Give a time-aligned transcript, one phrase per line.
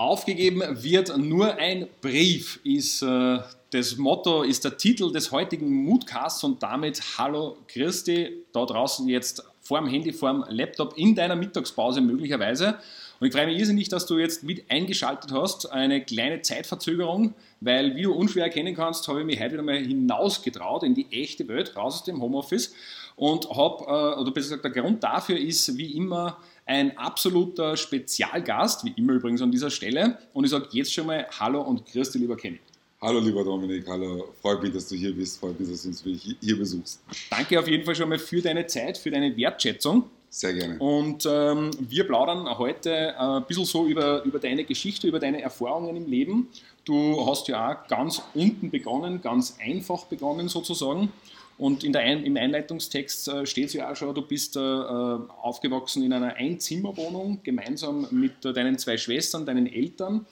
[0.00, 3.38] Aufgegeben wird nur ein Brief, ist äh,
[3.70, 9.44] das Motto, ist der Titel des heutigen Moodcasts und damit Hallo Christi, da draußen jetzt
[9.60, 12.78] vorm Handy, vorm Laptop in deiner Mittagspause möglicherweise.
[13.20, 15.70] Und ich freue mich irrsinnig, dass du jetzt mit eingeschaltet hast.
[15.70, 19.76] Eine kleine Zeitverzögerung, weil, wie du unschwer erkennen kannst, habe ich mich heute wieder mal
[19.76, 22.72] hinausgetraut in die echte Welt, raus aus dem Homeoffice.
[23.16, 26.38] Und habe, äh, oder besser gesagt, der Grund dafür ist, wie immer,
[26.70, 30.18] ein absoluter Spezialgast, wie immer übrigens an dieser Stelle.
[30.32, 32.60] Und ich sage jetzt schon mal Hallo und grüß dich, lieber Kenny.
[33.02, 36.04] Hallo lieber Dominik, hallo, freut mich, dass du hier bist, freut mich, dass du uns
[36.40, 37.00] hier besuchst.
[37.28, 40.04] Danke auf jeden Fall schon mal für deine Zeit, für deine Wertschätzung.
[40.28, 40.78] Sehr gerne.
[40.78, 45.42] Und ähm, wir plaudern heute äh, ein bisschen so über, über deine Geschichte, über deine
[45.42, 46.50] Erfahrungen im Leben.
[46.84, 51.10] Du hast ja auch ganz unten begonnen, ganz einfach begonnen sozusagen.
[51.60, 54.60] Und in der Ein im Einleitungstext äh, steht es ja auch schon, du bist äh,
[54.60, 60.24] äh, aufgewachsen in einer Einzimmerwohnung, gemeinsam mit äh, deinen zwei Schwestern, deinen Eltern.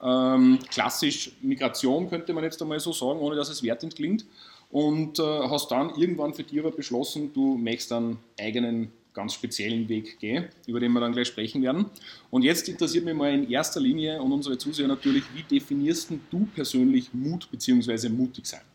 [0.00, 4.24] Ähm, klassisch Migration könnte man jetzt einmal so sagen, ohne dass es wertend klingt.
[4.70, 9.88] Und äh, hast dann irgendwann für dich aber beschlossen, du möchtest einen eigenen, ganz speziellen
[9.88, 11.86] Weg gehen, über den wir dann gleich sprechen werden.
[12.30, 16.46] Und jetzt interessiert mich mal in erster Linie und unsere Zuseher natürlich, wie definierst du
[16.54, 18.10] persönlich Mut bzw.
[18.10, 18.67] mutig sein?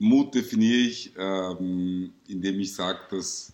[0.00, 3.52] Mut definiere ich, ähm, indem ich sage, dass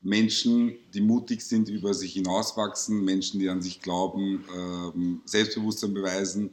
[0.00, 6.50] Menschen, die mutig sind, über sich hinauswachsen, Menschen, die an sich glauben, ähm, Selbstbewusstsein beweisen,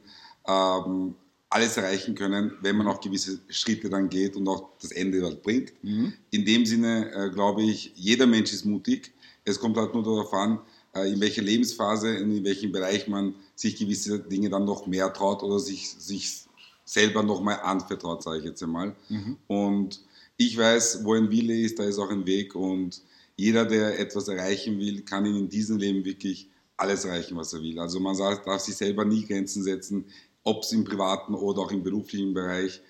[0.48, 1.14] ähm,
[1.48, 5.42] alles erreichen können, wenn man auch gewisse Schritte dann geht und auch das Ende halt
[5.42, 5.72] bringt.
[5.84, 6.14] Mhm.
[6.30, 9.12] In dem Sinne äh, glaube ich, jeder Mensch ist mutig.
[9.44, 10.58] Es kommt halt nur darauf an,
[10.94, 15.12] äh, in welcher Lebensphase und in welchem Bereich man sich gewisse Dinge dann noch mehr
[15.12, 16.46] traut oder sich, sich
[16.84, 18.94] selber nochmal anvertraut, sage ich jetzt einmal.
[19.08, 19.36] Mhm.
[19.46, 20.00] Und
[20.36, 22.54] ich weiß, wo ein Wille ist, da ist auch ein Weg.
[22.54, 23.02] Und
[23.36, 27.78] jeder, der etwas erreichen will, kann in diesem Leben wirklich alles erreichen, was er will.
[27.78, 30.06] Also man darf sich selber nie Grenzen setzen,
[30.42, 32.80] ob es im privaten oder auch im beruflichen Bereich.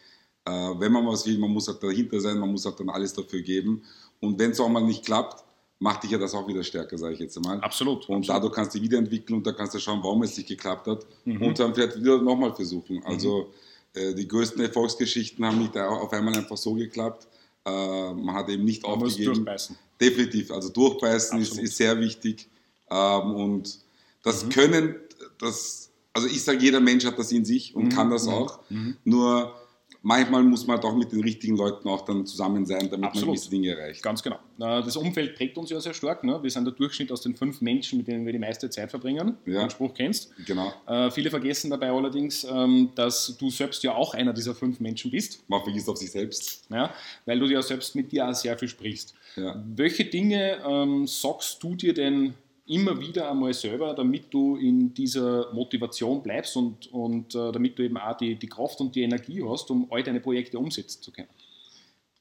[0.45, 3.13] Äh, wenn man was will, man muss halt dahinter sein, man muss halt dann alles
[3.13, 3.83] dafür geben.
[4.21, 5.45] Und wenn es auch mal nicht klappt,
[5.79, 7.61] macht dich ja das auch wieder stärker, sage ich jetzt einmal.
[7.61, 8.09] Absolut.
[8.09, 8.29] Und absolut.
[8.29, 11.07] dadurch kannst du dich wiederentwickeln und da kannst du schauen, warum es nicht geklappt hat
[11.25, 11.43] mhm.
[11.43, 13.03] und dann vielleicht wieder nochmal versuchen.
[13.05, 13.55] Also mhm
[13.95, 17.27] die größten Erfolgsgeschichten haben nicht auf einmal einfach so geklappt.
[17.65, 17.71] Äh,
[18.15, 19.35] man hat eben nicht man aufgegeben.
[19.35, 19.77] Durchbeißen.
[20.01, 22.49] Definitiv, also durchbeißen ist, ist, sehr wichtig.
[22.91, 23.79] Ähm, und
[24.23, 24.49] das mhm.
[24.49, 24.97] Können,
[25.39, 27.89] das, also ich sage, jeder Mensch hat das in sich und mhm.
[27.91, 28.33] kann das mhm.
[28.33, 28.61] auch.
[28.69, 28.97] Mhm.
[29.05, 29.55] Nur
[30.03, 33.29] manchmal muss man halt auch mit den richtigen Leuten auch dann zusammen sein, damit Absolut.
[33.29, 34.03] man gewisse Dinge erreicht.
[34.03, 34.39] Ganz genau.
[34.59, 36.25] Das Umfeld prägt uns ja sehr stark.
[36.25, 36.43] Ne?
[36.43, 39.37] Wir sind der Durchschnitt aus den fünf Menschen, mit denen wir die meiste Zeit verbringen.
[39.47, 39.61] Ja.
[39.61, 40.33] Den Spruch kennst.
[40.47, 40.73] Genau.
[40.87, 45.11] Äh, viele vergessen dabei allerdings, ähm, dass du selbst ja auch einer dieser fünf Menschen
[45.11, 45.43] bist.
[45.49, 46.65] Man vergisst auf sich selbst.
[46.71, 46.93] Ja,
[47.27, 49.15] weil du ja selbst mit dir auch sehr viel sprichst.
[49.37, 49.63] Ja.
[49.75, 52.35] Welche Dinge ähm, sagst du dir denn
[52.67, 57.83] immer wieder einmal selber, damit du in dieser Motivation bleibst und, und äh, damit du
[57.83, 61.11] eben auch die, die Kraft und die Energie hast, um all deine Projekte umsetzen zu
[61.11, 61.29] können?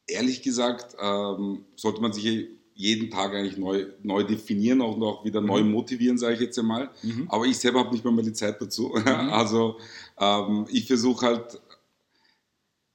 [0.07, 5.41] Ehrlich gesagt, ähm, sollte man sich jeden Tag eigentlich neu, neu definieren und auch wieder
[5.41, 5.47] mhm.
[5.47, 6.89] neu motivieren, sage ich jetzt einmal.
[7.03, 7.27] Mhm.
[7.29, 8.93] Aber ich selber habe nicht mehr, mal die Zeit dazu.
[8.95, 9.05] Mhm.
[9.31, 9.77] Also
[10.19, 11.61] ähm, ich versuche halt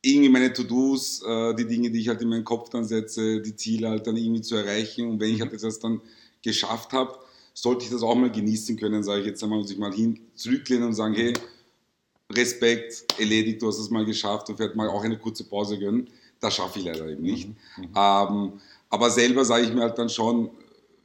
[0.02, 3.54] irgendwie meine To-Dos, äh, die Dinge, die ich halt in meinen Kopf dann setze, die
[3.54, 5.08] Ziele halt dann irgendwie zu erreichen.
[5.08, 5.50] Und wenn ich mhm.
[5.50, 6.00] halt das dann
[6.42, 7.18] geschafft habe,
[7.58, 10.20] sollte ich das auch mal genießen können, sage ich jetzt einmal, und sich mal hin
[10.34, 11.32] zurücklehnen und sagen, hey,
[12.30, 16.06] Respekt, erledigt, du hast es mal geschafft und vielleicht mal auch eine kurze Pause gönnen.
[16.38, 17.48] Das schaffe ich leider eben nicht.
[17.48, 17.54] Mhm.
[17.78, 17.88] Mhm.
[17.96, 18.52] Ähm,
[18.90, 20.50] aber selber sage ich mir halt dann schon,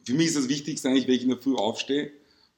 [0.03, 2.11] für mich ist das Wichtigste eigentlich, wenn ich in der Früh aufstehe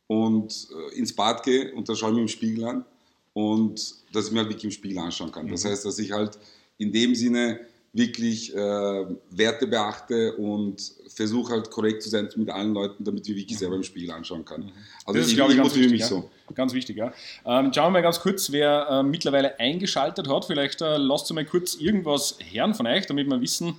[0.08, 2.86] und äh, ins Bad gehe und da schaue ich mir im Spiegel an
[3.34, 5.46] und dass ich mir halt wirklich im Spiegel anschauen kann.
[5.46, 5.52] Mhm.
[5.52, 6.40] Das heißt, dass ich halt
[6.80, 7.60] in dem Sinne
[7.94, 13.36] wirklich äh, Werte beachte und versuche halt korrekt zu sein mit allen Leuten, damit ich
[13.36, 14.62] wirklich selber im Spiegel anschauen kann.
[14.62, 14.72] Mhm.
[15.06, 16.08] Also das ist, glaube ich, ganz wichtig, mich ja.
[16.08, 16.30] so.
[16.56, 17.14] Ganz wichtig, ja.
[17.46, 20.46] Ähm, schauen wir mal ganz kurz, wer äh, mittlerweile eingeschaltet hat.
[20.46, 23.76] Vielleicht äh, lasst ihr mal kurz irgendwas hören von euch, damit wir wissen,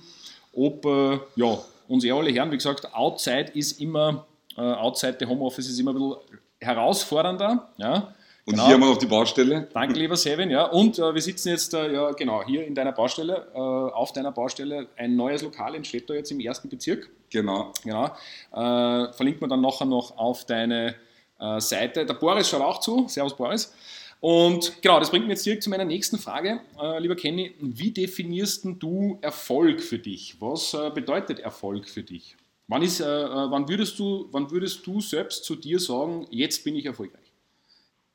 [0.53, 1.59] ob, äh, ja,
[1.89, 2.51] uns eh alle hören.
[2.51, 4.25] Wie gesagt, Outside ist immer,
[4.55, 6.15] äh, Outside der Homeoffice ist immer ein bisschen
[6.61, 8.14] herausfordernder, ja.
[8.47, 8.65] Und genau.
[8.67, 9.67] hier haben wir noch die Baustelle.
[9.73, 10.51] Danke, lieber Sevin.
[10.51, 10.65] Ja.
[10.65, 14.31] Und äh, wir sitzen jetzt äh, ja, genau hier in deiner Baustelle, äh, auf deiner
[14.31, 14.87] Baustelle.
[14.97, 17.09] Ein neues Lokal entsteht da jetzt im ersten Bezirk.
[17.31, 17.73] Genau.
[17.83, 18.05] genau.
[18.53, 20.93] Äh, verlinkt man dann nachher noch auf deine
[21.39, 22.05] äh, Seite.
[22.05, 23.07] Der Boris schaut auch zu.
[23.07, 23.73] Servus, Boris.
[24.19, 26.61] Und genau, das bringt mich jetzt direkt zu meiner nächsten Frage.
[26.79, 30.39] Äh, lieber Kenny, wie definierst du Erfolg für dich?
[30.39, 32.37] Was bedeutet Erfolg für dich?
[32.67, 36.85] Wann, ist, wann, würdest du, wann würdest du selbst zu dir sagen, jetzt bin ich
[36.85, 37.24] erfolgreich?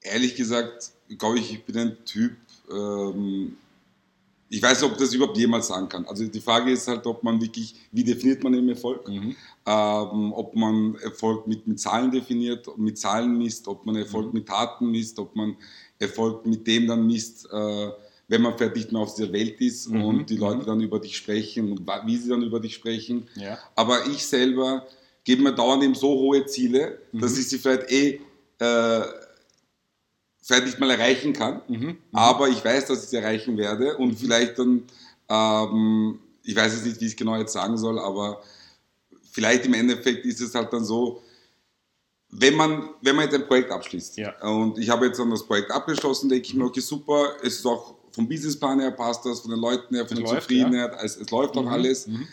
[0.02, 2.37] Ehrlich gesagt, glaube ich, ich bin ein Typ,
[2.70, 3.56] ähm,
[4.52, 6.05] ich weiß nicht, ob das überhaupt jemals sagen kann.
[6.06, 9.06] Also die Frage ist halt, ob man wirklich, wie definiert man eben Erfolg?
[9.06, 9.37] Mhm.
[9.64, 14.41] Ähm, ob man Erfolg mit, mit Zahlen definiert, mit Zahlen misst, ob man Erfolg mhm.
[14.41, 15.56] mit Taten misst, ob man
[16.00, 17.91] Erfolg mit dem dann misst, äh,
[18.26, 20.05] wenn man vielleicht nicht mehr auf dieser Welt ist mhm.
[20.05, 20.67] und die Leute mhm.
[20.67, 23.29] dann über dich sprechen und wie sie dann über dich sprechen.
[23.37, 23.56] Ja.
[23.76, 24.85] Aber ich selber
[25.23, 27.41] gebe mir dauernd eben so hohe Ziele, dass mhm.
[27.41, 28.20] ich sie vielleicht eh
[28.58, 29.02] äh,
[30.43, 31.77] vielleicht nicht mal erreichen kann, mhm.
[31.77, 31.99] mhm.
[32.13, 34.17] aber ich weiß, dass ich sie erreichen werde und mhm.
[34.17, 34.85] vielleicht dann,
[35.29, 38.43] ähm, ich weiß jetzt nicht, wie ich es genau jetzt sagen soll, aber
[39.31, 41.23] vielleicht im Endeffekt ist es halt dann so,
[42.31, 44.41] wenn man, wenn man jetzt ein Projekt abschließt ja.
[44.43, 47.67] und ich habe jetzt dann das Projekt abgeschlossen, denke ich mir, okay, super, es ist
[47.67, 51.03] auch vom Businessplan her passt das, von den Leuten her, von der Zufriedenheit, ja.
[51.03, 51.69] es, es, läuft auch mhm.
[51.69, 52.07] alles.
[52.07, 52.27] Mhm.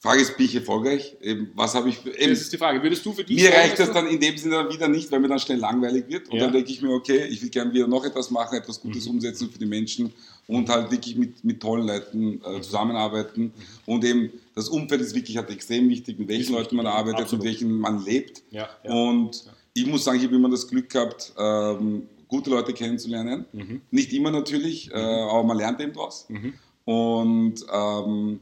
[0.00, 1.16] Frage ist, bin ich erfolgreich?
[1.20, 2.06] Eben, was habe ich?
[2.06, 2.80] Eben, das ist die Frage.
[2.80, 3.36] Würdest du für dich?
[3.36, 6.28] Mir reicht das dann in dem Sinne wieder nicht, weil mir dann schnell langweilig wird.
[6.28, 6.44] Und ja.
[6.44, 9.14] dann denke ich mir, okay, ich will gerne wieder noch etwas machen, etwas Gutes mhm.
[9.14, 10.12] umsetzen für die Menschen
[10.46, 13.42] und halt wirklich mit, mit tollen Leuten äh, zusammenarbeiten.
[13.42, 13.52] Mhm.
[13.86, 17.44] Und eben das Umfeld ist wirklich halt extrem wichtig, mit welchen Leuten man arbeitet, Absolut.
[17.44, 18.42] mit welchen man lebt.
[18.52, 22.72] Ja, ja, und ich muss sagen, ich habe immer das Glück gehabt, ähm, gute Leute
[22.72, 23.46] kennenzulernen.
[23.52, 23.80] Mhm.
[23.90, 25.28] Nicht immer natürlich, äh, mhm.
[25.28, 26.28] aber man lernt eben was.
[26.28, 26.54] Mhm.
[26.84, 28.40] Und ähm,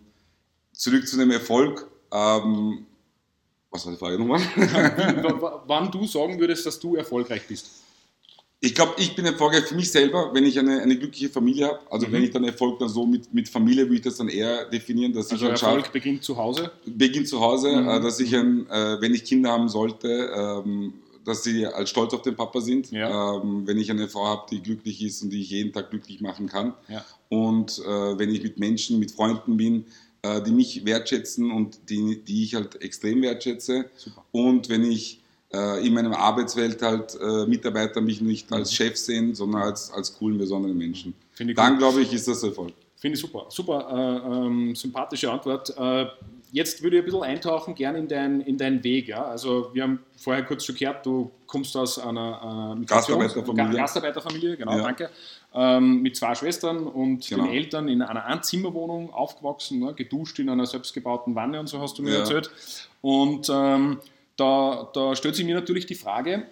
[0.77, 1.89] zurück zu dem Erfolg.
[2.13, 2.87] Ähm,
[3.71, 4.41] was war die Frage nochmal?
[5.67, 7.71] Wann du sagen würdest, dass du erfolgreich bist?
[8.61, 11.81] Ich glaube, ich bin erfolgreich für mich selber, wenn ich eine, eine glückliche Familie habe.
[11.91, 12.13] Also mhm.
[12.13, 15.13] wenn ich dann Erfolg dann so mit, mit Familie, würde ich das dann eher definieren.
[15.13, 16.73] Dass also ich Erfolg schaffe, beginnt zu Hause?
[16.87, 17.89] Beginnt zu Hause, mhm.
[17.89, 20.95] äh, dass ich, ein, äh, wenn ich Kinder haben sollte, ähm,
[21.27, 22.91] dass sie als stolz auf den Papa sind.
[22.93, 23.37] Ja.
[23.37, 26.21] Ähm, wenn ich eine Frau habe, die glücklich ist und die ich jeden Tag glücklich
[26.23, 26.73] machen kann.
[26.89, 27.05] Ja.
[27.29, 29.85] Und äh, wenn ich mit Menschen, mit Freunden bin,
[30.27, 33.87] äh, die mich wertschätzen und die, die ich halt extrem wertschätze.
[33.97, 34.25] Super.
[34.33, 35.21] Und wenn ich
[35.53, 38.75] äh, in meiner Arbeitswelt halt äh, Mitarbeiter mich nicht als mhm.
[38.75, 41.15] Chef sehen, sondern als, als coolen, besonderen Menschen.
[41.55, 42.73] Dann glaube ich, ist das Erfolg.
[42.97, 43.47] Finde ich super.
[43.51, 45.73] Super, äh, ähm, sympathische Antwort.
[45.77, 46.07] Äh,
[46.51, 49.09] jetzt würde ich ein bisschen eintauchen, gerne in, dein, in deinen Weg.
[49.09, 49.25] Ja?
[49.25, 53.77] Also wir haben vorher kurz schon gehört, du kommst aus einer äh, Gastarbeiterfamilie.
[53.77, 54.83] Gastarbeiterfamilie, genau, ja.
[54.83, 55.11] danke.
[55.59, 57.45] Ähm, mit zwei Schwestern und genau.
[57.45, 59.95] den Eltern in einer Einzimmerwohnung aufgewachsen, ne?
[59.95, 62.19] geduscht in einer selbstgebauten Wanne und so hast du mir ja.
[62.19, 62.51] erzählt.
[63.01, 63.99] Und ähm,
[64.37, 66.47] da, da stellt sich mir natürlich die Frage,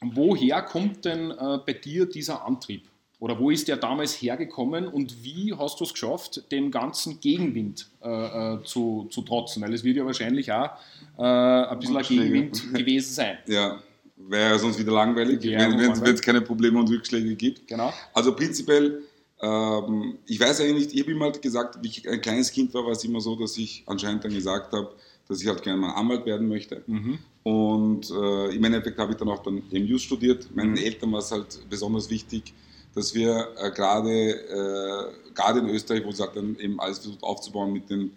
[0.00, 2.84] woher kommt denn äh, bei dir dieser Antrieb?
[3.18, 7.90] Oder wo ist der damals hergekommen und wie hast du es geschafft, dem ganzen Gegenwind
[8.02, 8.08] äh,
[8.54, 9.62] äh, zu, zu trotzen?
[9.62, 10.70] Weil es wird ja wahrscheinlich auch
[11.18, 13.36] äh, ein bisschen ein Gegenwind gewesen sein.
[13.46, 13.82] Ja,
[14.28, 17.66] wäre sonst wieder langweilig, wenn es keine Probleme und Rückschläge gibt.
[17.66, 17.92] Genau.
[18.12, 19.02] Also prinzipiell,
[19.40, 22.72] ähm, ich weiß eigentlich nicht, ich habe ihm halt gesagt, wie ich ein kleines Kind
[22.74, 24.90] war, war es immer so, dass ich anscheinend dann gesagt habe,
[25.28, 26.82] dass ich halt gerne mal Anwalt werden möchte.
[26.86, 27.18] Mhm.
[27.42, 30.54] Und äh, im Endeffekt habe ich dann auch dann MU studiert.
[30.54, 30.78] Meinen mhm.
[30.78, 32.52] Eltern war es halt besonders wichtig,
[32.94, 37.22] dass wir äh, gerade äh, gerade in Österreich, wo es halt dann eben alles versucht
[37.22, 38.10] aufzubauen mit den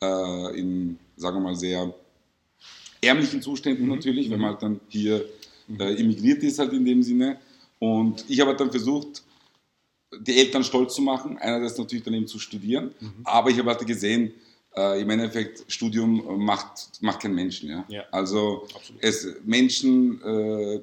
[0.00, 1.92] äh, in, sagen wir mal, sehr
[3.02, 3.94] ärmlichen Zuständen mhm.
[3.94, 4.42] natürlich, wenn mhm.
[4.42, 5.24] man halt dann hier.
[5.78, 7.38] Äh, immigriert ist halt in dem Sinne.
[7.78, 9.22] Und ich habe halt dann versucht,
[10.18, 13.12] die Eltern stolz zu machen, einerseits natürlich dann eben zu studieren, mhm.
[13.24, 14.32] aber ich habe halt gesehen,
[14.76, 17.68] äh, im Endeffekt, Studium macht, macht kein Menschen.
[17.70, 17.84] Ja?
[17.88, 18.04] ja.
[18.10, 18.66] Also
[19.00, 20.80] es, Menschen äh,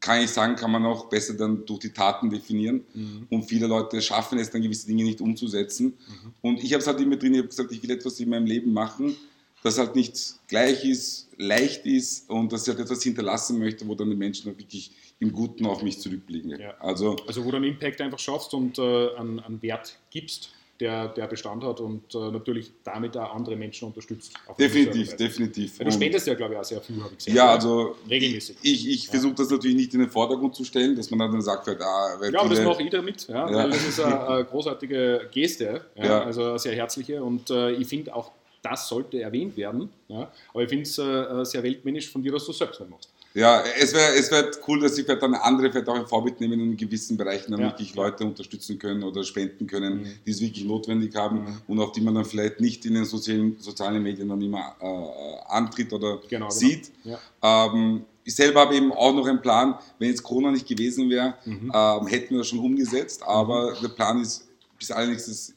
[0.00, 2.84] kann ich sagen, kann man auch besser dann durch die Taten definieren.
[2.94, 3.26] Mhm.
[3.28, 5.86] Und viele Leute schaffen es dann, gewisse Dinge nicht umzusetzen.
[5.86, 6.34] Mhm.
[6.40, 8.46] Und ich habe es halt immer drin, ich habe gesagt, ich will etwas in meinem
[8.46, 9.14] Leben machen,
[9.62, 13.94] das halt nicht gleich ist, leicht ist und dass ich halt etwas hinterlassen möchte, wo
[13.94, 16.58] dann die Menschen dann wirklich im Guten auf mich zurückblicken.
[16.58, 16.74] Ja.
[16.78, 20.50] Also, also wo du einen Impact einfach schaffst und äh, einen, einen Wert gibst
[20.80, 24.32] der, der Bestand hat und äh, natürlich damit auch andere Menschen unterstützt.
[24.58, 25.78] Definitiv, definitiv.
[25.78, 27.36] Weil du spendest ja, glaube ich, auch sehr viel, habe ich gesehen.
[27.36, 28.56] Ja, also regelmäßig.
[28.62, 29.10] Ich, ich ja.
[29.10, 32.16] versuche das natürlich nicht in den Vordergrund zu stellen, dass man dann sagt, halt, ah,
[32.18, 33.56] weil Ja, aber das mache ich damit, ja, ja.
[33.56, 37.86] weil das ist eine, eine großartige Geste, ja, also eine sehr herzliche und äh, ich
[37.86, 42.22] finde auch, das sollte erwähnt werden, ja, aber ich finde es äh, sehr weltmännisch von
[42.22, 43.10] dir, dass du es selbst nicht machst.
[43.32, 46.40] Ja, es wäre es wär cool, dass sich vielleicht dann andere vielleicht auch ein Vorbild
[46.40, 47.66] nehmen in gewissen Bereichen, dann ja.
[47.68, 50.12] wirklich Leute unterstützen können oder spenden können, mhm.
[50.26, 51.60] die es wirklich notwendig haben mhm.
[51.68, 55.52] und auf die man dann vielleicht nicht in den sozialen, sozialen Medien dann immer äh,
[55.52, 56.50] antritt oder genau, genau.
[56.50, 56.90] sieht.
[57.04, 57.18] Genau.
[57.42, 57.66] Ja.
[57.66, 61.34] Ähm, ich selber habe eben auch noch einen Plan, wenn jetzt Corona nicht gewesen wäre,
[61.44, 61.72] mhm.
[61.72, 63.80] ähm, hätten wir das schon umgesetzt, aber mhm.
[63.82, 65.54] der Plan ist bis allernächstes,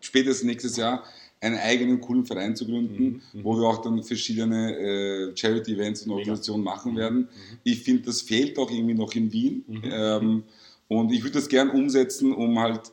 [0.00, 1.02] spätestens nächstes Jahr,
[1.40, 3.44] einen eigenen coolen Verein zu gründen, mhm, mhm.
[3.44, 6.74] wo wir auch dann verschiedene äh, Charity-Events und Organisationen Mega.
[6.74, 7.18] machen mhm, werden.
[7.18, 7.58] Mhm.
[7.64, 9.64] Ich finde, das fehlt auch irgendwie noch in Wien.
[9.66, 9.82] Mhm.
[9.84, 10.42] Ähm,
[10.88, 12.92] und ich würde das gern umsetzen, um halt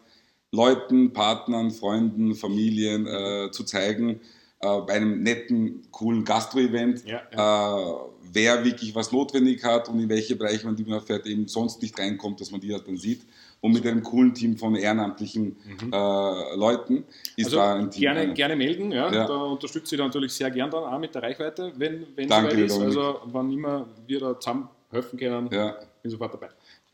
[0.51, 4.19] Leuten, Partnern, Freunden, Familien äh, zu zeigen,
[4.59, 7.95] äh, bei einem netten, coolen Gastro-Event, Ja, Äh,
[8.31, 11.81] wer wirklich was notwendig hat und in welche Bereiche man die man fährt, eben sonst
[11.81, 13.21] nicht reinkommt, dass man die halt dann sieht.
[13.63, 15.55] Und mit einem coolen Team von ehrenamtlichen
[15.89, 17.05] äh, Leuten
[17.37, 18.01] ist Also da ein Team.
[18.01, 19.09] gerne, gerne melden, ja.
[19.09, 19.25] Ja.
[19.25, 22.35] da unterstütze ich dann natürlich sehr gern dann auch mit der Reichweite, wenn wenn es
[22.35, 22.77] soweit ist.
[22.81, 25.77] Also wann immer wir da zusammen helfen können, Ja.
[26.01, 26.49] bin sofort dabei.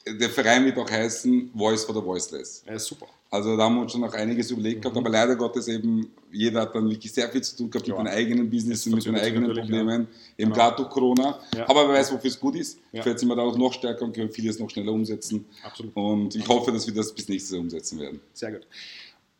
[0.07, 2.63] Der Verein wird auch heißen Voice for the Voiceless.
[2.67, 3.07] Ja, super.
[3.31, 6.61] Also da haben wir uns schon noch einiges überlegt gehabt, aber leider Gottes eben, jeder
[6.61, 7.93] hat dann wirklich sehr viel zu tun gehabt Mhm.
[7.93, 7.99] Ja.
[8.01, 10.55] mit den eigenen Business, mit den eigenen Problemen, eben Genau.
[10.55, 11.39] gerade durch Corona.
[11.55, 11.69] Ja.
[11.69, 12.79] Aber wer weiß, wofür es gut ist.
[12.91, 13.03] Ja.
[13.03, 15.45] Vielleicht sind wir da auch noch stärker und können vieles noch schneller umsetzen.
[15.63, 15.95] Absolut.
[15.95, 18.19] Und ich hoffe, dass wir das bis nächstes Jahr umsetzen werden.
[18.33, 18.65] Sehr gut.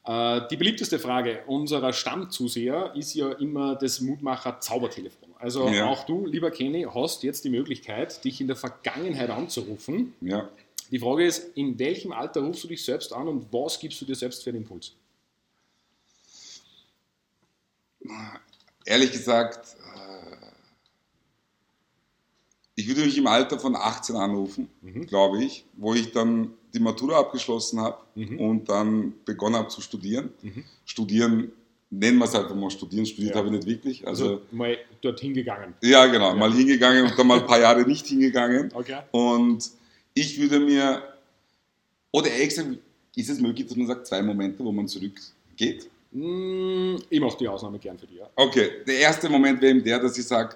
[0.05, 5.28] Äh, Die beliebteste Frage unserer Stammzuseher ist ja immer das Mutmacher-Zaubertelefon.
[5.39, 5.87] Also Ja.
[5.87, 10.13] auch du, lieber Kenny, hast jetzt die Möglichkeit, dich in der Vergangenheit anzurufen.
[10.21, 10.49] Ja.
[10.91, 14.05] Die Frage ist, in welchem Alter rufst du dich selbst an und was gibst du
[14.05, 14.93] dir selbst für einen Impuls?
[18.85, 20.35] Ehrlich gesagt, äh,
[22.75, 25.05] ich würde mich im Alter von 18 anrufen, Mhm.
[25.05, 28.39] glaube ich, wo ich dann die Matura abgeschlossen habe Mhm.
[28.39, 30.33] und dann begonnen habe zu studieren.
[30.41, 30.63] Mhm.
[30.85, 31.51] Studieren,
[31.91, 33.39] nennen wir es einfach mal studieren, studiert Ja.
[33.39, 34.07] habe ich nicht wirklich.
[34.07, 35.73] Also, Also mal dorthin gegangen.
[35.81, 38.71] ja, genau, mal hingegangen und dann mal ein paar Jahre nicht hingegangen.
[38.73, 38.97] Okay.
[39.11, 39.69] Und
[40.13, 41.01] ich würde mir,
[42.11, 42.77] oder ehrlich gesagt,
[43.15, 45.89] ist es möglich, dass man sagt, zwei Momente, wo man zurückgeht?
[46.11, 48.17] Mm, Ich mache die Ausnahme gern für dich.
[48.17, 48.29] Ja.
[48.35, 50.55] Okay, der erste Moment wäre eben der, dass ich sage,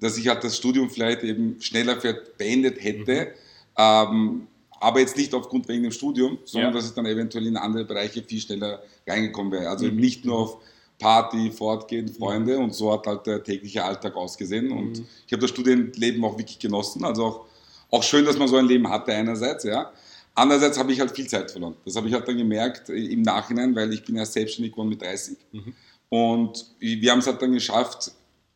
[0.00, 1.96] dass ich halt das Studium vielleicht eben schneller
[2.36, 3.34] beendet hätte,
[3.76, 4.46] ähm,
[4.80, 6.76] aber jetzt nicht aufgrund wegen dem Studium, sondern Ja.
[6.76, 9.68] dass ich dann eventuell in andere Bereiche viel schneller reingekommen wäre.
[9.68, 9.92] Also Mhm.
[9.92, 10.58] eben nicht nur auf
[11.02, 15.06] Party, Fortgehen, Freunde und so hat halt der tägliche Alltag ausgesehen und Mhm.
[15.26, 17.46] ich habe das Studienleben auch wirklich genossen, also auch,
[17.90, 19.90] auch schön, dass man so ein Leben hatte einerseits, ja.
[20.34, 21.74] Andererseits habe ich halt viel Zeit verloren.
[21.84, 24.88] Das habe ich halt dann gemerkt äh, im Nachhinein, weil ich bin ja selbstständig geworden
[24.88, 25.36] mit 30.
[25.52, 25.74] Mhm.
[26.08, 28.12] Und wir haben es halt dann geschafft,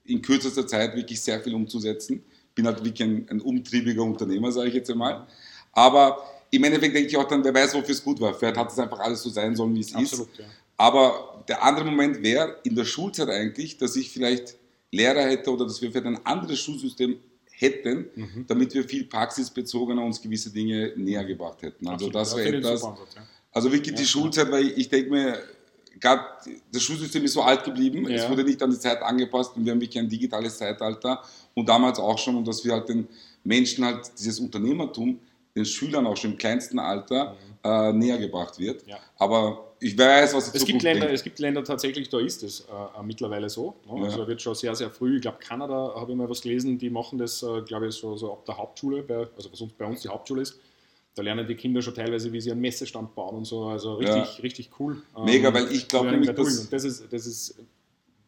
[0.07, 2.23] in kürzester Zeit wirklich sehr viel umzusetzen.
[2.55, 5.27] Bin halt wirklich ein, ein umtriebiger Unternehmer, sage ich jetzt einmal.
[5.73, 6.19] Aber
[6.51, 8.33] im Endeffekt denke ich auch dann, wer weiß, wofür es gut war.
[8.33, 9.97] Vielleicht hat es einfach alles so sein sollen, wie es ist.
[9.97, 10.45] Absolut, ja.
[10.77, 14.57] Aber der andere Moment wäre in der Schulzeit eigentlich, dass ich vielleicht
[14.93, 17.19] Lehrer hätte oder dass wir vielleicht ein anderes Schulsystem
[17.51, 18.45] hätten, Mhm.
[18.47, 21.89] damit wir viel praxisbezogener uns gewisse Dinge näher gebracht hätten.
[21.89, 22.15] Also Absolut.
[22.15, 23.23] das wäre etwas, Ansatz, ja.
[23.53, 24.07] also wirklich Ja, die.
[24.07, 25.39] Schulzeit, weil ich, ich denke mir,
[25.99, 26.23] gerade
[26.71, 28.31] das Schulsystem ist so alt geblieben, es Ja.
[28.31, 31.23] wurde nicht an die Zeit angepasst und wir haben wirklich ein digitales Zeitalter
[31.55, 33.09] und damals auch schon und dass wir halt den
[33.43, 35.19] Menschen halt dieses Unternehmertum
[35.57, 38.85] den Schülern auch schon im kleinsten Alter äh, näher gebracht wird.
[38.85, 38.91] Mhm.
[38.91, 38.99] Ja.
[39.17, 41.15] Aber ich weiß, was die Es gibt, Länder, bringt.
[41.15, 43.77] es gibt Länder tatsächlich, da ist es äh, mittlerweile so.
[43.87, 43.99] Ne?
[44.01, 44.05] Ja.
[44.05, 46.91] Also wird schon sehr, sehr früh, ich glaube Kanada habe ich mal was gelesen, die
[46.91, 49.85] machen das, äh, glaube ich, so, so ab der Hauptschule, bei, also was uns, bei
[49.85, 50.59] uns die Hauptschule ist.
[51.15, 53.65] Da lernen die Kinder schon teilweise, wie sie einen Messestand bauen und so.
[53.65, 55.03] Also richtig, richtig cool.
[55.25, 57.59] Mega, Ähm, weil ich glaube nämlich, Und das ist, das ist,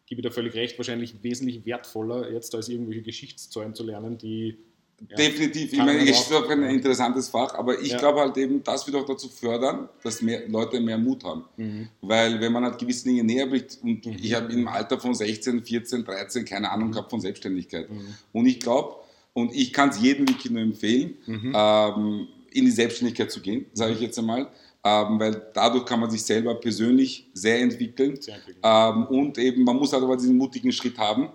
[0.07, 4.57] gebe ich da völlig recht, wahrscheinlich wesentlich wertvoller, jetzt als irgendwelche Geschichtszahlen zu lernen, die.
[5.09, 7.99] Ja, Definitiv, ich meine, es ist auch ein interessantes Fach, aber ich Ja.
[7.99, 11.45] glaube halt eben, das wird auch dazu fördern, dass mehr Leute mehr Mut haben.
[11.57, 11.89] Mhm.
[12.01, 15.63] Weil wenn man halt gewisse Dinge näher bringt, und ich habe im Alter von 16,
[15.63, 17.89] 14, 13 keine Ahnung gehabt von Selbstständigkeit.
[17.91, 18.15] Mhm.
[18.33, 18.97] Und ich glaube,
[19.35, 21.53] und ich kann es jedem wirklich nur empfehlen, Mhm.
[21.55, 24.49] ähm, in die Selbstständigkeit zu gehen, sage ich jetzt einmal.
[24.85, 28.21] Ähm, weil dadurch kann man sich selber persönlich sehr entwickeln.
[28.21, 28.63] Sehr entwickeln.
[28.65, 31.29] Ähm, und eben, man muss halt aber diesen mutigen Schritt haben.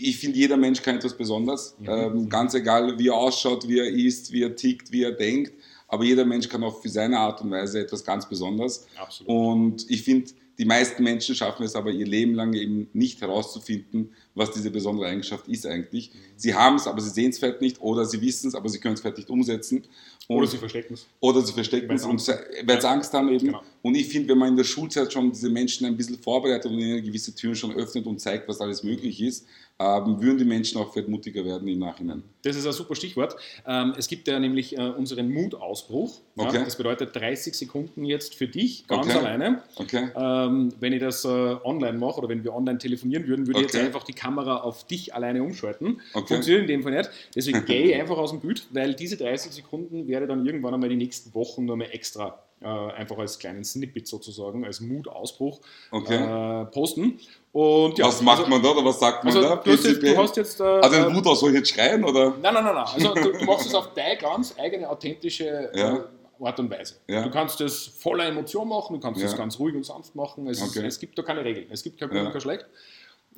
[0.00, 1.76] Ich finde, jeder Mensch kann etwas Besonderes.
[1.86, 5.52] Ähm, ganz egal, wie er ausschaut, wie er ist, wie er tickt, wie er denkt.
[5.86, 8.86] Aber jeder Mensch kann auch für seine Art und Weise etwas ganz Besonderes.
[8.96, 9.28] Absolut.
[9.28, 14.12] Und ich finde, die meisten Menschen schaffen es aber ihr Leben lang eben nicht herauszufinden,
[14.34, 16.12] was diese besondere Eigenschaft ist eigentlich.
[16.12, 16.18] Mhm.
[16.36, 18.80] Sie haben es, aber sie sehen es vielleicht nicht oder sie wissen es, aber sie
[18.80, 19.84] können es vielleicht nicht umsetzen.
[20.26, 21.06] Und Oder sie verstecken es.
[21.20, 23.46] oder sie verstecken es weil sie Angst haben eben.
[23.46, 23.62] Genau.
[23.80, 26.78] Und ich finde, wenn man in der Schulzeit schon diese Menschen ein bisschen vorbereitet und
[26.78, 29.46] ihnen gewisse Türen schon öffnet und zeigt, was alles möglich ist,
[29.78, 32.22] würden die Menschen auch vielleicht mutiger werden im Nachhinein.
[32.42, 33.36] Das ist ein super Stichwort.
[33.66, 36.20] Ähm, es gibt ja nämlich äh, unseren Mutausbruch.
[36.36, 36.64] Okay.
[36.64, 39.18] Das bedeutet 30 Sekunden jetzt für dich, ganz Okay.
[39.18, 39.62] alleine.
[39.76, 40.08] Okay?
[40.16, 43.66] Ähm, wenn ich das äh, online mache oder wenn wir online telefonieren würden, würde ich
[43.66, 46.00] jetzt einfach die Kamera auf dich alleine umschalten.
[46.12, 46.34] Okay.
[46.34, 47.10] Funktioniert in dem Fall nicht.
[47.34, 50.74] Deswegen gehe ich einfach aus dem Bild, weil diese 30 Sekunden werde ich dann irgendwann
[50.74, 55.60] einmal die nächsten Wochen nur mal extra äh, einfach als kleinen Snippet sozusagen, als Mutausbruch
[55.90, 56.16] Okay.
[56.16, 57.18] äh, posten.
[57.52, 59.56] Und ja, was macht also, man da oder was sagt man Also, da?
[59.56, 60.60] du, hast jetzt, du hast jetzt.
[60.60, 62.30] Äh, also äh, ein Wut aus, soll ich jetzt schreien oder?
[62.42, 62.84] Nein, nein, nein, nein.
[62.94, 65.96] Also du, du machst es auf deine ganz eigene, authentische Ja.
[65.96, 66.00] äh,
[66.40, 66.94] Art und Weise.
[67.08, 67.22] Ja.
[67.24, 69.26] Du kannst das voller Emotion machen, du kannst Ja.
[69.26, 70.46] das ganz ruhig und sanft machen.
[70.46, 70.86] Es, Okay.
[70.86, 71.66] es gibt da keine Regeln.
[71.70, 72.64] Es gibt kein gut und kein schlecht.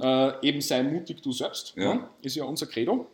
[0.00, 1.94] Äh, eben sei mutig du selbst, Ja.
[1.94, 2.04] ne?
[2.22, 3.06] ist ja unser Credo.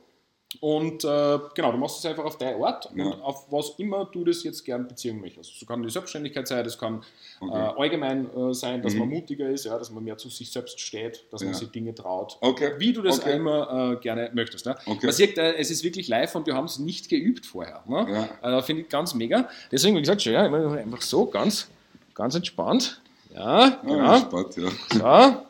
[0.61, 3.05] Und äh, genau, du machst es einfach auf deinen Ort Ja.
[3.05, 5.61] und auf was immer du das jetzt gern beziehen möchtest.
[5.61, 7.03] Das kann die Selbstständigkeit sein, das kann
[7.41, 7.53] Okay.
[7.53, 9.01] äh, allgemein äh, sein, dass Mhm.
[9.01, 11.59] man mutiger ist, ja, dass man mehr zu sich selbst steht, dass man Ja.
[11.59, 12.39] sich Dinge traut.
[12.41, 12.73] Okay.
[12.79, 13.37] Wie du das Okay.
[13.37, 14.65] immer äh, gerne möchtest.
[14.67, 14.77] Ne?
[14.87, 17.83] Man sieht, äh, es ist wirklich live und wir haben es nicht geübt vorher.
[17.87, 18.29] Ne?
[18.43, 18.59] Ja.
[18.59, 19.49] Äh, Finde ich ganz mega.
[19.73, 21.69] Deswegen, wie gesagt, schon, ja, einfach so, ganz,
[22.15, 23.03] ganz entspannt.
[23.35, 24.17] Ja, genau.
[24.19, 25.45] spannend, ja.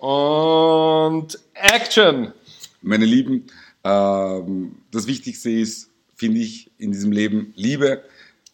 [0.00, 0.06] So.
[0.06, 2.32] Und Action!
[2.80, 3.46] Meine Lieben,
[3.88, 8.02] das Wichtigste ist, finde ich, in diesem Leben Liebe.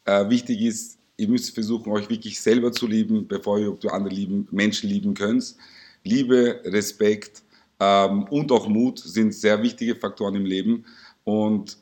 [0.05, 4.47] Äh, wichtig ist, ihr müsst versuchen, euch wirklich selber zu lieben, bevor ihr andere lieben,
[4.51, 5.57] Menschen lieben könnt.
[6.05, 7.43] Liebe, Respekt
[7.81, 10.85] ähm, und auch Mut sind sehr wichtige Faktoren im Leben.
[11.25, 11.79] Und,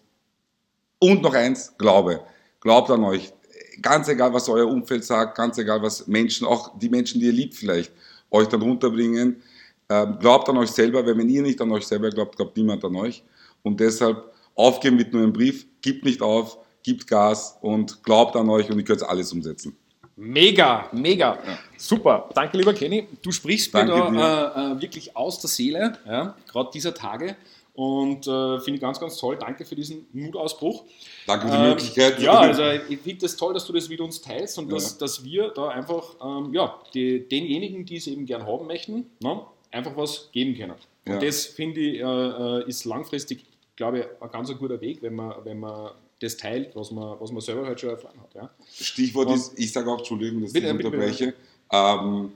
[0.99, 2.21] und noch eins, Glaube.
[2.61, 3.33] Glaubt an euch.
[3.81, 7.33] Ganz egal, was euer Umfeld sagt, ganz egal, was Menschen, auch die Menschen, die ihr
[7.33, 7.93] liebt vielleicht,
[8.31, 9.43] euch dann runterbringen.
[9.89, 12.85] Ähm, glaubt an euch selber, weil wenn ihr nicht an euch selber glaubt, glaubt niemand
[12.85, 13.25] an euch.
[13.63, 18.49] Und deshalb aufgeben mit nur einem Brief, gibt nicht auf, gibt Gas und glaubt an
[18.51, 19.77] euch und ihr könnt alles umsetzen.
[20.17, 21.39] Mega, mega.
[21.79, 22.29] Super.
[22.35, 23.09] Danke, lieber Kenny.
[23.23, 27.37] Du sprichst mir da äh, äh, wirklich aus der Seele, ja, gerade dieser Tage.
[27.75, 29.39] Und äh, finde ich ganz, ganz toll.
[29.41, 30.85] Danke für diesen Mutausbruch.
[31.27, 32.21] Danke für die Ähm, Möglichkeit.
[32.21, 34.75] Ja, also ich finde es das toll, dass du das mit uns teilst und Ja.
[34.75, 39.07] dass, dass wir da einfach ähm, ja, die, denjenigen, die es eben gern haben möchten,
[39.21, 39.41] ne,
[39.71, 40.75] einfach was geben können.
[41.09, 41.15] Ja.
[41.15, 45.03] Und das finde ich äh, äh, ist langfristig, glaube ich, ein ganz ein guter Weg,
[45.03, 48.35] wenn man, wenn man das teilt, was man, was man selber halt schon erfahren hat.
[48.35, 48.51] Ja.
[48.73, 51.35] Stichwort Und- ist, ich sage auch, Entschuldigung, dass Bitte, ich bitte, unterbreche.
[51.71, 52.33] Ähm,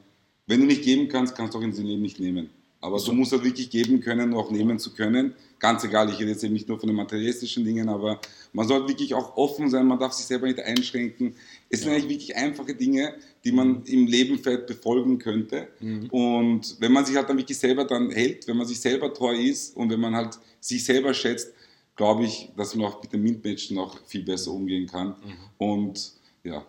[0.46, 2.50] wenn du nicht geben kannst, kannst du auch ins Leben nicht nehmen.
[2.86, 3.12] Aber So.
[3.12, 5.34] musst halt wirklich geben können, auch nehmen zu können.
[5.58, 8.20] Ganz egal, ich rede jetzt eben nicht nur von den materialistischen Dingen, aber
[8.52, 11.34] man sollte wirklich auch offen sein, man darf sich selber nicht einschränken.
[11.70, 11.96] Es sind Ja.
[11.96, 13.14] eigentlich wirklich einfache Dinge,
[13.44, 15.68] die man im Leben vielleicht befolgen könnte.
[15.80, 16.08] Mhm.
[16.10, 19.34] Und wenn man sich halt dann wirklich selber dann hält, wenn man sich selber treu
[19.34, 21.52] ist und wenn man halt sich selber schätzt,
[21.96, 25.08] glaube ich, dass man auch mit den Mitmenschen auch viel besser umgehen kann.
[25.08, 25.34] Mhm.
[25.58, 26.12] Und
[26.44, 26.64] ja,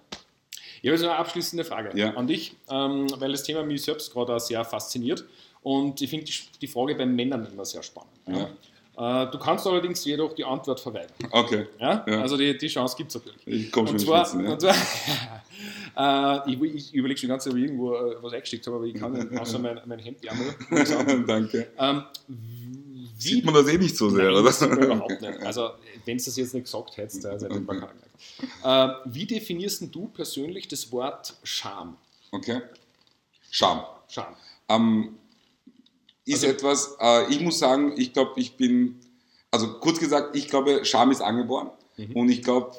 [0.82, 2.14] Ich habe jetzt noch eine abschließende Frage Ja.
[2.16, 5.26] an dich, ähm, weil das Thema mich selbst gerade auch sehr fasziniert.
[5.68, 8.14] Und ich finde die, die Frage bei Männern immer sehr spannend.
[8.26, 9.24] Ja.
[9.26, 11.12] Äh, du kannst allerdings jedoch die Antwort verweigern.
[11.32, 11.68] okay.
[11.78, 12.06] Ja?
[12.08, 12.22] Ja.
[12.22, 13.66] Also die, die Chance gibt es natürlich.
[13.66, 14.52] Ich komme schon zwar, Schwitzen, ja.
[14.54, 18.78] und zwar äh, ich, ich überlege schon ganz, ob ich irgendwo äh, was eingesteckt habe,
[18.78, 20.56] aber ich kann nicht, außer mein, mein Hemdärmel.
[21.28, 21.68] Danke.
[21.78, 24.70] ähm, wie, Sieht man das eh nicht so sehr, Nein, oder?
[24.70, 25.40] man überhaupt nicht.
[25.46, 25.72] Also,
[26.06, 27.88] wenn du das jetzt nicht gesagt hättest, dann hätte ich Okay.
[28.64, 31.98] äh, Wie definierst du persönlich das Wort Scham?
[32.32, 32.62] Okay.
[33.52, 33.82] Scham.
[34.08, 34.34] Scham.
[34.70, 35.18] Ähm,
[36.28, 39.00] ist Also- etwas, äh, ich muss sagen, ich glaube, ich bin,
[39.52, 41.70] also kurz gesagt, ich glaube, Scham ist angeboren.
[41.98, 42.12] Mhm.
[42.16, 42.72] Und ich glaube,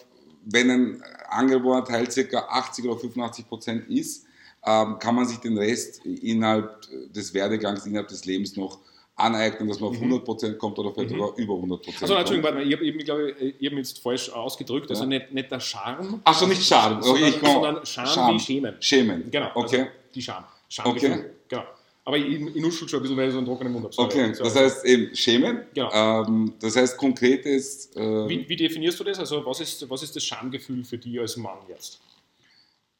[0.45, 4.25] wenn ein angeborener Teil circa 80 oder 85 Prozent ist,
[4.67, 6.81] ähm, kann man sich den Rest innerhalb
[7.13, 8.79] des Werdegangs, innerhalb des Lebens noch
[9.17, 11.19] aneignen, dass man auf 100 Prozent kommt oder vielleicht Mhm.
[11.19, 12.15] sogar über 100 Prozent Also.
[12.15, 14.91] Entschuldigung, warte mal, ich habe eben, glaube ich, hab mich jetzt falsch ausgedrückt.
[14.91, 15.09] Also Ja.
[15.09, 16.99] nicht, nicht der Charme, Ach so, nicht Scham.
[16.99, 18.75] Okay, sondern, ich komm- sondern Scham, wie Schämen.
[18.81, 19.31] Schämen.
[19.31, 19.79] Genau, Okay.
[19.81, 20.45] also die Scham.
[20.69, 21.11] Schamgefühl.
[21.13, 21.25] Okay.
[21.49, 21.63] Genau.
[22.09, 23.95] Aber ich, ich nuschel schon ein bisschen, so einen trockenen Mund habe.
[23.99, 25.61] Okay, das heißt eben Schämen.
[25.75, 25.93] Genau.
[25.93, 29.19] Ähm, das heißt konkret ist, äh, wie, wie definierst du das?
[29.19, 32.01] Also, was ist, was ist das Schamgefühl für dich als Mann jetzt?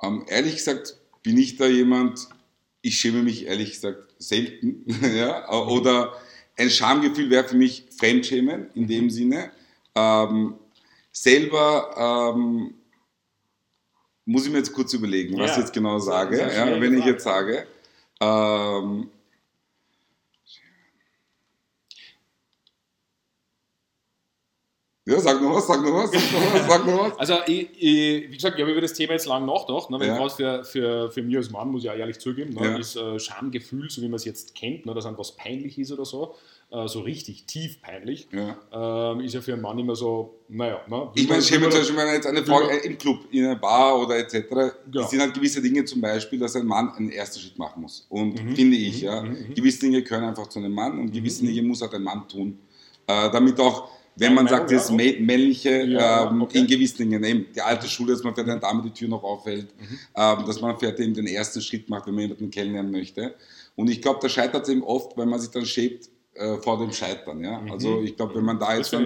[0.03, 2.29] ähm, ehrlich gesagt bin ich da jemand,
[2.83, 4.85] ich schäme mich ehrlich gesagt selten.
[5.17, 5.51] ja?
[5.51, 6.13] Oder
[6.59, 9.53] ein Schamgefühl wäre für mich Fremdschämen in dem Sinne.
[9.95, 10.55] Ähm,
[11.13, 12.75] selber ähm,
[14.27, 16.39] muss ich mir jetzt kurz überlegen, was Ja, ich jetzt genau sage.
[16.39, 17.67] Ja, wenn ich jetzt sage,
[18.21, 19.11] ähm,
[25.09, 27.19] ja, sag noch was, sag noch was, sag noch was, sag noch was.
[27.19, 29.91] Also, ich, ich, wie gesagt, ich habe über das Thema jetzt lang nachgedacht.
[29.91, 30.17] Ne, weil Ja.
[30.17, 32.77] gerade für, für, für mich als Mann, muss ich auch ehrlich zugeben, ne, Ja.
[32.79, 35.91] ist äh, Schamgefühl, so wie man es jetzt kennt, ne, dass einem was peinlich ist
[35.93, 36.35] oder so,
[36.71, 39.13] äh, so richtig tief peinlich, Ja.
[39.13, 40.81] ähm, ist ja für einen Mann immer so, naja.
[40.89, 43.45] Ne, Ich meine, schäme zum Beispiel, wenn jetzt eine Frau man- äh, im Club, in
[43.47, 44.35] einer Bar oder etc.,
[44.95, 48.07] es sind halt gewisse Dinge zum Beispiel, dass ein Mann einen ersten Schritt machen muss.
[48.11, 48.55] Und Mhm.
[48.55, 49.07] finde ich, Mhm.
[49.07, 49.55] ja, Mhm.
[49.55, 51.49] Gewisse Dinge können einfach zu einem Mann und gewisse Mhm.
[51.49, 52.59] Dinge muss halt ein Mann tun.
[53.07, 56.59] Äh, damit auch, wenn man sagt, das männliche Ja, ähm, okay.
[56.59, 59.23] in gewissen Dingen, eben die alte Schule, dass man vielleicht einer Dame die Tür noch
[59.23, 59.99] aufhält, Mhm.
[60.17, 63.35] ähm, dass man vielleicht eben den ersten Schritt macht, wenn man jemanden kennenlernen möchte.
[63.77, 66.79] Und ich glaube, da scheitert es eben oft, weil man sich dann schäbt äh, vor
[66.79, 67.43] dem Scheitern.
[67.43, 67.61] Ja?
[67.61, 67.73] Mhm.
[67.73, 69.03] Also ich glaube, wenn man da Das jetzt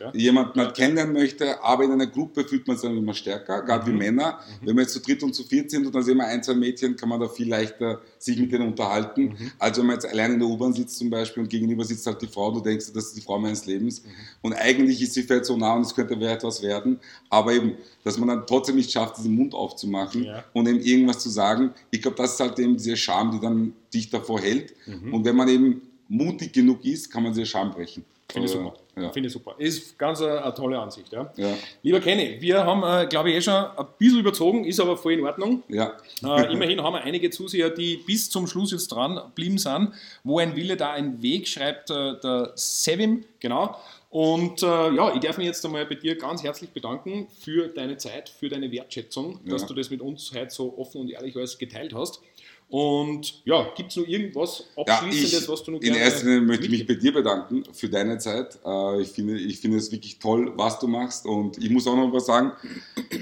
[0.00, 0.12] ja.
[0.14, 3.90] jemanden halt kennenlernen möchte, aber in einer Gruppe fühlt man sich dann immer stärker, gerade
[3.90, 3.94] Mhm.
[3.94, 4.38] wie Männer.
[4.62, 6.54] Wenn wir jetzt zu dritt und zu viert sind und dann sehen wir ein, zwei
[6.54, 9.52] Mädchen, kann man da viel leichter sich mit denen unterhalten, Mhm.
[9.58, 12.20] als wenn man jetzt allein in der U-Bahn sitzt zum Beispiel und gegenüber sitzt halt
[12.20, 14.02] die Frau, du denkst, das ist die Frau meines Lebens.
[14.04, 14.08] Mhm.
[14.42, 17.74] Und eigentlich ist sie vielleicht so nah und es könnte wer etwas werden, aber eben,
[18.04, 20.44] dass man dann trotzdem nicht schafft, diesen Mund aufzumachen Ja.
[20.52, 21.70] und eben irgendwas zu sagen.
[21.90, 24.74] Ich glaube, das ist halt eben diese Scham, die dann dich davor hält.
[24.86, 25.14] Mhm.
[25.14, 28.04] Und wenn man eben mutig genug ist, kann man diese Scham brechen.
[28.28, 28.74] Finde ich super.
[28.96, 29.12] ja.
[29.12, 29.54] Finde ich super.
[29.56, 31.12] Ist ganz eine, eine tolle Ansicht.
[31.12, 31.32] Ja.
[31.36, 34.96] Ja, Lieber Kenny, wir haben, äh, glaube ich, eh schon ein bisschen überzogen, ist aber
[34.96, 35.62] voll in Ordnung.
[35.68, 35.92] ja.
[36.24, 39.92] Äh, immerhin haben wir einige Zuseher, die bis zum Schluss jetzt dran blieben sind.
[40.24, 43.76] Wo ein Wille, da ein Weg, schreibt äh, der Sevim, genau.
[44.10, 47.98] Und äh, ja, ich darf mich jetzt einmal bei dir ganz herzlich bedanken für deine
[47.98, 49.68] Zeit, für deine Wertschätzung, dass Ja.
[49.68, 52.20] du das mit uns heute so offen und ehrlich alles geteilt hast.
[52.68, 56.26] Und ja, gibt es noch irgendwas Ja, Abschließendes, ich, was du noch in gerne erster
[56.26, 58.58] Linie möchte ich mich bei dir bedanken für deine Zeit.
[58.64, 61.26] Äh, Ich finde, ich finde es wirklich toll, was du machst.
[61.26, 62.52] Und ich muss auch noch was sagen.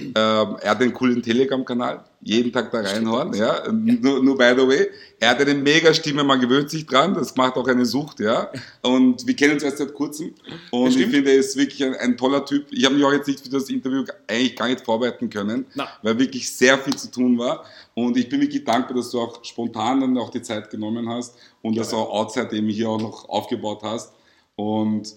[0.00, 2.04] Ähm, Er hat einen coolen Telegram-Kanal.
[2.22, 3.34] Jeden Tag da reinhauen.
[3.34, 3.70] Ja.
[3.70, 4.86] Nur, nur by the way.
[5.24, 7.14] Er hat eine mega Stimme, man gewöhnt sich dran.
[7.14, 8.20] Das macht auch eine Sucht.
[8.20, 8.52] Ja.
[8.82, 10.34] Und wir kennen uns erst seit kurzem.
[10.70, 12.66] Und ich finde, er ist wirklich ein, ein toller Typ.
[12.70, 15.88] Ich habe mich auch jetzt nicht für das Interview eigentlich gar nicht vorbereiten können, Na.
[16.02, 17.64] weil wirklich sehr viel zu tun war.
[17.94, 21.38] Und ich bin wirklich dankbar, dass du auch spontan dann auch die Zeit genommen hast
[21.62, 24.12] und das auch outside eben hier auch noch aufgebaut hast.
[24.56, 25.14] Und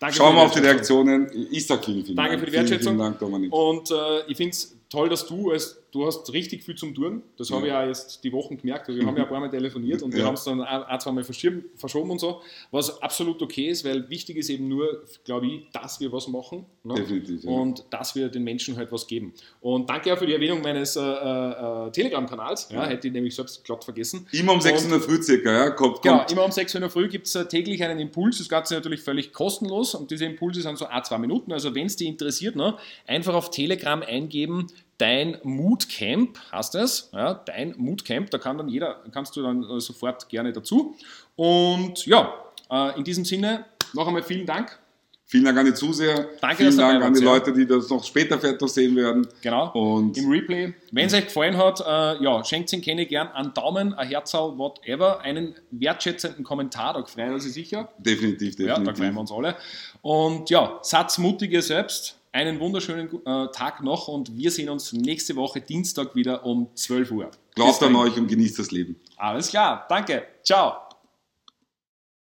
[0.00, 0.58] Danke schauen wir auf die.
[0.58, 1.30] Reaktionen.
[1.52, 2.40] Ich sag vielen, vielen Danke Dank.
[2.40, 2.94] für die Vielen, Wertschätzung.
[2.94, 3.52] Vielen Dank, Dominik.
[3.52, 3.94] Und äh,
[4.26, 7.22] ich finde es toll, dass du als du hast richtig viel zum Tun.
[7.38, 7.82] Das habe ich Ja.
[7.82, 8.88] ja jetzt die Wochen gemerkt.
[8.88, 10.26] Wir haben ja ein paar Mal telefoniert und wir Ja.
[10.26, 12.42] haben es dann ein, zwei Mal verschoben und so.
[12.70, 16.66] Was absolut okay ist, weil wichtig ist eben nur, glaube ich, dass wir was machen.
[16.84, 16.94] Ne?
[16.94, 17.50] Definitiv, ja.
[17.50, 19.32] Und dass wir den Menschen halt was geben.
[19.60, 22.68] Und danke auch für die Erwähnung meines äh, äh, Telegram-Kanals.
[22.70, 24.26] Ja, hätte ich nämlich selbst glatt vergessen.
[24.32, 25.70] Immer um 6 Und- Uhr früh circa, ja?
[25.70, 26.32] Kommt, Genau, kommt.
[26.32, 28.38] immer um 6 Uhr in der Früh gibt es täglich einen Impuls.
[28.38, 31.52] Das Ganze natürlich völlig kostenlos und diese Impulse sind so ein, zwei Minuten.
[31.52, 34.66] Also wenn es dich interessiert, ne, einfach auf Telegram eingeben,
[34.98, 37.10] dein Moodcamp heißt es.
[37.12, 40.96] Ja, dein Moodcamp, da kann dann jeder, kannst du dann äh, sofort gerne dazu.
[41.36, 42.34] Und ja,
[42.70, 44.78] äh, in diesem Sinne noch einmal vielen Dank.
[45.28, 46.28] Vielen Dank an die Zuseher.
[46.40, 47.26] Danke, vielen Dank an die ja.
[47.26, 49.26] Leute, die das noch später vielleicht noch sehen werden.
[49.42, 49.72] Genau.
[49.72, 50.72] Und Im Replay.
[50.92, 54.56] Wenn es euch gefallen hat, äh, ja, schenkt den Kenny gern einen Daumen, ein Herzal,
[54.56, 57.88] whatever, einen wertschätzenden Kommentar, da freuen wir sich sicher.
[57.98, 58.98] definitiv, Ja, da definitiv.
[58.98, 59.56] freuen wir uns alle.
[60.00, 62.16] Und ja, Satz mutig ihr selbst.
[62.36, 67.10] Einen wunderschönen äh, Tag noch und wir sehen uns nächste Woche Dienstag wieder um 12
[67.10, 67.30] Uhr.
[67.54, 69.00] Glaubt an euch und genießt das Leben.
[69.16, 70.22] Alles klar, danke.
[70.42, 70.85] Ciao.